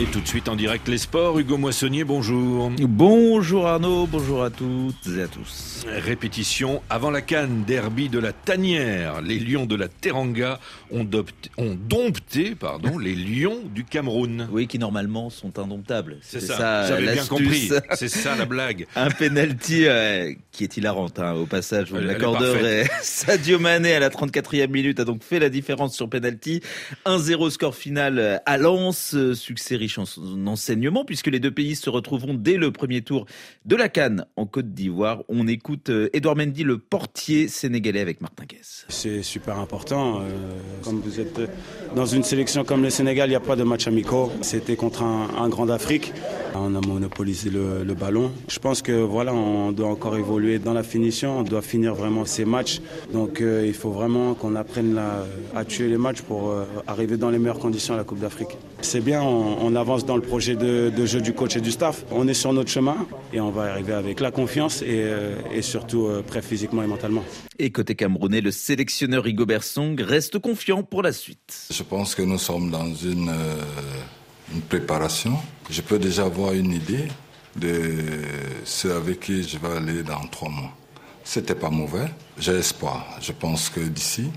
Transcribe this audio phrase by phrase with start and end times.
[0.00, 2.72] Et tout de suite en direct les sports, Hugo Moissonnier, bonjour.
[2.80, 5.86] Bonjour Arnaud, bonjour à toutes et à tous.
[5.86, 9.22] Répétition avant la canne, derby de la Tanière.
[9.22, 10.58] Les Lions de la Teranga
[10.90, 11.08] ont,
[11.58, 14.48] ont dompté pardon, les Lions du Cameroun.
[14.50, 16.16] Oui, qui normalement sont indomptables.
[16.22, 17.70] C'est ça, j'avais bien compris.
[17.92, 18.88] C'est ça la blague.
[18.96, 22.88] Un penalty euh, qui est hilarant hein, au passage, vous l'accorderez.
[23.00, 26.62] Sadio Mané à la 34e minute a donc fait la différence sur penalty.
[27.06, 32.34] 1-0 score final à Lens, succès riche en enseignement puisque les deux pays se retrouveront
[32.34, 33.26] dès le premier tour
[33.64, 35.22] de la Cannes en Côte d'Ivoire.
[35.28, 38.86] On écoute Edouard Mendy, le portier sénégalais avec Martin Guess.
[38.88, 40.20] C'est super important.
[40.20, 41.40] Euh, comme vous êtes
[41.94, 44.32] dans une sélection comme le Sénégal, il n'y a pas de match amicaux.
[44.40, 46.12] C'était contre un, grand d'Afrique.
[46.54, 48.32] On a monopolisé le, ballon.
[48.48, 51.38] Je pense que voilà, on doit encore évoluer dans la finition.
[51.38, 52.80] On doit finir vraiment ces matchs.
[53.12, 55.00] Donc euh, il faut vraiment qu'on apprenne
[55.54, 58.56] à tuer les matchs pour euh, arriver dans les meilleures conditions à la Coupe d'Afrique.
[58.82, 62.04] C'est bien, on on avance dans le projet de, jeu du coach et du staff.
[62.10, 66.06] On est sur notre chemin et on va arriver avec la confiance et, euh, surtout
[66.06, 67.24] euh, prêt physiquement et mentalement.
[67.58, 71.66] Et côté camerounais, le sélectionneur Hugo Bersong reste confiant pour la suite.
[71.70, 73.62] Je pense que nous sommes dans une, euh,
[74.52, 75.36] une préparation.
[75.70, 77.08] Je peux déjà avoir une idée
[77.56, 78.02] de
[78.64, 80.72] ce avec qui je vais aller dans trois mois.
[81.22, 82.08] C'était pas mauvais.
[82.38, 83.06] J'ai espoir.
[83.20, 84.30] Je pense que d'ici,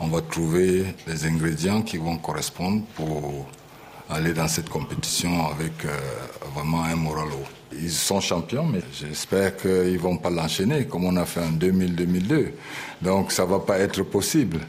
[0.00, 3.46] on va trouver les ingrédients qui vont correspondre pour
[4.10, 5.96] aller dans cette compétition avec euh,
[6.54, 7.46] vraiment un moral haut.
[7.72, 11.52] Ils sont champions, mais j'espère qu'ils ne vont pas l'enchaîner comme on a fait en
[11.52, 12.52] 2000-2002.
[13.02, 14.60] Donc ça ne va pas être possible.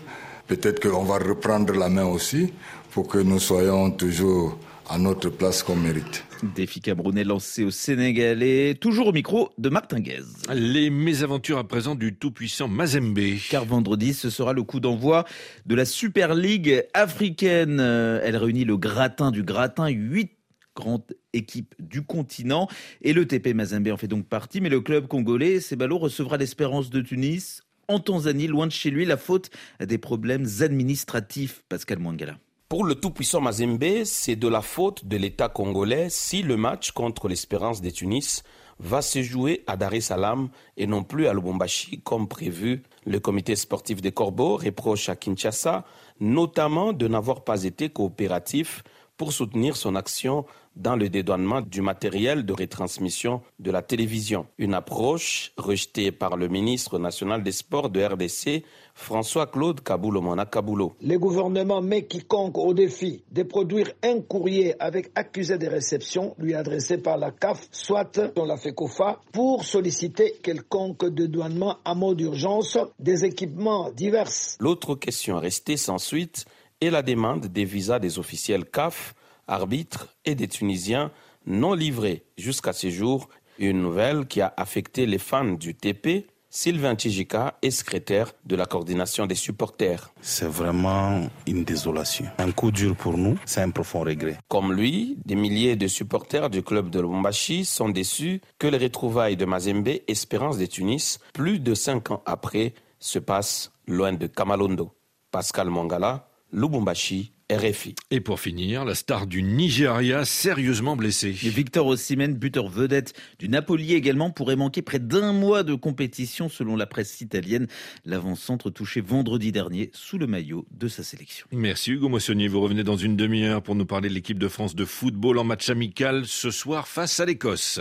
[0.50, 2.52] Peut-être qu'on va reprendre la main aussi
[2.90, 4.58] pour que nous soyons toujours
[4.90, 6.26] à notre place qu'on mérite.
[6.56, 10.24] Défi camerounais lancé au Sénégalais, toujours au micro de Martin Guez.
[10.52, 13.20] Les mésaventures à présent du tout-puissant Mazembe.
[13.52, 15.26] Car vendredi, ce sera le coup d'envoi
[15.68, 17.80] de la Super League africaine.
[17.80, 20.32] Elle réunit le gratin du gratin, huit
[20.76, 22.68] grandes équipes du continent.
[23.04, 24.62] Et le TP Mazembe en fait donc partie.
[24.62, 29.06] Mais le club congolais, Cébalo, recevra l'espérance de Tunis en Tanzanie, loin de chez lui,
[29.06, 31.64] la faute à des problèmes administratifs.
[31.68, 32.38] Pascal Mwangala.
[32.70, 37.28] Pour le tout-puissant Mazembe, c'est de la faute de l'État congolais si le match contre
[37.28, 38.44] l'Espérance de Tunis
[38.80, 42.84] va se jouer à Dar es Salaam et non plus à Lubumbashi comme prévu.
[43.06, 45.84] Le comité sportif des Corbeaux reproche à Kinshasa
[46.20, 48.84] notamment de n'avoir pas été coopératif
[49.20, 50.46] pour soutenir son action
[50.78, 54.48] dans le dédouanement du matériel de retransmission de la télévision.
[54.58, 58.64] Une approche rejetée par le ministre national des Sports de RDC,
[58.94, 60.94] François-Claude Kaboulo-Mona Kaboulo.
[61.02, 66.54] Le gouvernement met quiconque au défi de produire un courrier avec accusé de réception lui
[66.56, 72.78] adressé par la CAF, soit dans la FECOFA, pour solliciter quelconque dédouanement à mot d'urgence
[73.00, 74.32] des équipements divers.
[74.62, 76.46] L'autre question restée sans suite
[76.82, 79.14] est la demande des visas des officiels CAF
[79.50, 81.12] arbitres et des Tunisiens
[81.46, 83.30] non livrés jusqu'à ce jour.
[83.58, 86.28] Une nouvelle qui a affecté les fans du TP.
[86.52, 90.12] Sylvain Tijika est secrétaire de la coordination des supporters.
[90.22, 92.26] C'est vraiment une désolation.
[92.40, 94.38] Un coup dur pour nous, c'est un profond regret.
[94.48, 99.38] Comme lui, des milliers de supporters du club de Lubumbashi sont déçus que les retrouvailles
[99.38, 104.92] de Mazembe, Espérance de Tunis, plus de cinq ans après, se passent loin de Kamalondo.
[105.32, 107.96] Pascal Mangala, Lubumbashi, RFI.
[108.12, 111.32] Et pour finir, la star du Nigeria sérieusement blessée.
[111.32, 116.76] Victor Osimhen, buteur vedette du Napoli également, pourrait manquer près d'un mois de compétition selon
[116.76, 117.68] la presse italienne.
[118.06, 121.48] L'avant-centre touché vendredi dernier sous le maillot de sa sélection.
[121.52, 122.48] Merci Hugo Moissonnier.
[122.48, 125.44] Vous revenez dans une demi-heure pour nous parler de l'équipe de France de football en
[125.44, 127.80] match amical ce soir face à l'Écosse.